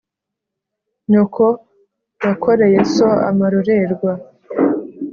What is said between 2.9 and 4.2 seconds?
so amarorerwa